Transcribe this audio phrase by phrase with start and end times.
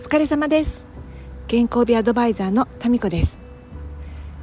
[0.00, 0.84] 疲れ様です。
[1.46, 3.38] 健康美アドバイザーのタミコです。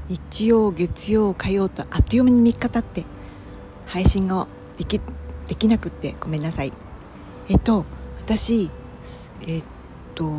[0.07, 3.03] 日曜月曜火曜とあっという間に3日経って
[3.87, 4.47] 配信が
[4.77, 5.01] でき
[5.47, 6.71] できなくってごめんなさい。
[7.49, 7.85] えっと
[8.19, 8.69] 私
[9.47, 9.63] えっ
[10.13, 10.31] と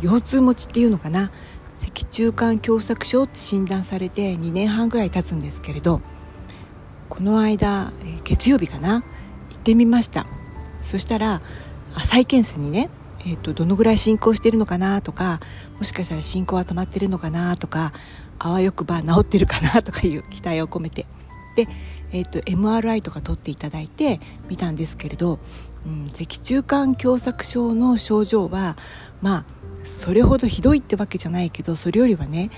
[0.00, 1.30] 腰痛持ちっていうのかな？
[1.76, 6.00] 脊柱管狭窄症って診断されて2年半ぐらい経つんですけれど
[7.10, 7.92] この間
[8.24, 9.04] 月曜日かな？
[9.50, 10.26] 行ってみました。
[10.82, 11.42] そしたら
[12.06, 12.88] 再検査にね
[13.26, 15.40] えーと、どのぐらい進行してるのかなとか
[15.78, 17.92] もしかしたら進行は止まってるのかなとか
[18.38, 21.06] あわよくば治ってるかなとかいう期待を込めて。
[21.56, 21.68] で、
[22.12, 25.38] えーと、MRI とか取っていただいて見たんですけれど、
[25.86, 28.76] うん、脊柱管狭窄症の症状は
[29.22, 29.44] まあ
[29.84, 32.50] それほどひどいってわけじゃないけどそれよりはね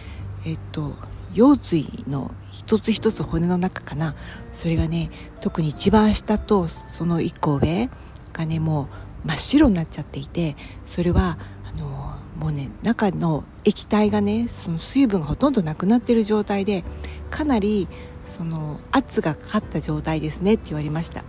[0.44, 0.94] えっ、ー、と
[1.34, 4.14] 腰椎の一つ一つ骨の中かな。
[4.54, 5.10] それがね
[5.42, 7.90] 特に一番下とその一個上
[8.32, 8.88] がねもう
[9.26, 16.84] 真っ白になっちゃっていてそれはあのもうね中の液体がねその水分がほとんどなくなってる状態で
[17.30, 17.88] かなり
[18.26, 21.24] その圧がかかった状態ですねって言われました。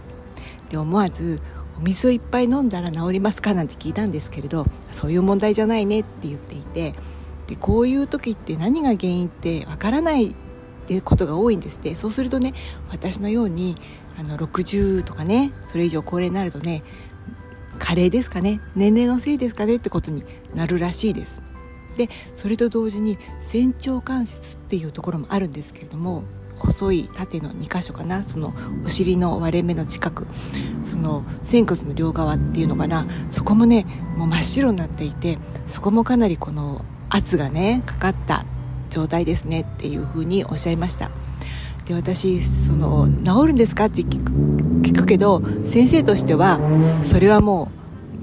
[0.70, 1.40] で思わず
[1.78, 6.96] お水をいっぱい飲んだら治りますかなんて聞いたんですけれどそういう問題じゃないねって言っていて
[7.48, 10.34] でこういう時って何が原因ってわからないっ
[10.88, 11.96] てことが多いんですって。
[11.96, 12.54] そうするとね
[12.90, 13.78] 私のように
[14.20, 16.84] あの60とかねそれ以上高齢になるとね
[17.88, 18.60] 加齢ですかね。
[18.76, 21.42] 年齢のせいですかねってことになるらしいです。
[21.96, 26.26] でそれと同時に仙腸関節っていうところもあるんですけれども
[26.58, 28.24] 細い縦の2箇所かな。
[28.24, 28.54] その
[28.86, 30.28] お尻の割れ目の近く。
[30.86, 33.08] その仙骨の両側っていうのかな。
[33.32, 33.86] そこもね
[34.18, 35.38] もう真っ白になっていて
[35.70, 38.44] そこもかなりこの圧がねかかった
[38.90, 41.10] 状態ですねっていうふうにおっしゃいました。
[41.86, 46.60] で私その治るんですかって聞聞くけど先生としては
[47.04, 47.72] それはも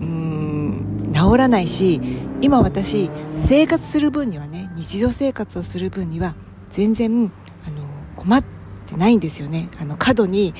[0.01, 2.01] ううん治らないし
[2.41, 6.35] 今私生活する分にはね日常生活をする分には
[6.71, 7.33] 全然
[7.67, 7.85] あの
[8.17, 8.45] 困っ
[8.87, 9.69] てないんですよね。
[9.81, 10.55] あの過度に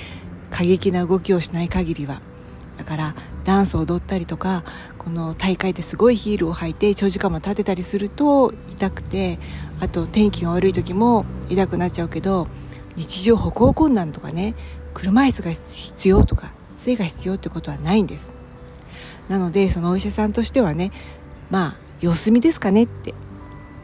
[0.51, 2.21] 過激な動きをしない限りは。
[2.79, 4.65] だからダンスを踊ったりとか
[4.99, 9.39] この大会ですごいヒールを履いて長時間も立てたりすると痛くて
[9.81, 12.49] あと天気が悪い時も痛くなっちゃうけど
[12.97, 14.55] 日常歩行困難とかね
[14.95, 18.33] 車椅子が必要とか杖が必要ってことはないんです。
[19.29, 20.93] なのでそのお医者さんとしてはね
[21.51, 23.15] まあ様子見ですかねって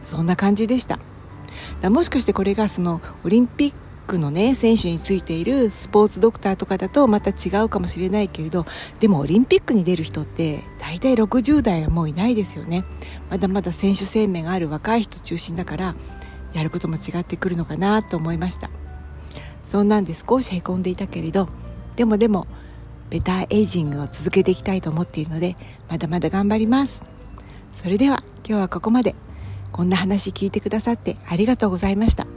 [0.03, 0.99] そんな感じでした。
[1.89, 3.73] もしかしてこれがそのオリンピッ
[4.07, 8.65] クのね選手についているスポーツドクターとかだとまた違うかもしれないけれど
[8.99, 12.83] でもオリンピックに出る人って大体60代はもういないですよね。
[13.29, 15.95] まだまだ選手生命がある若い人中心だから
[16.53, 18.69] やることも違ってくるのかなと思いました。
[19.71, 21.47] そんなんで少しへこんでいたけれど
[21.95, 22.45] でもでも
[23.09, 25.55] ベターエイジングを続けていきたいと思っているので
[25.89, 27.03] まだまだ頑張ります。
[27.81, 29.15] それでは今日はここまで。
[29.71, 32.27] こんな話聞いてくださってありがとうございました。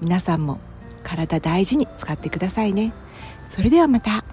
[0.00, 0.60] 皆さんも
[1.02, 2.92] 体大事に使ってくださいね。
[3.50, 4.24] それではまた。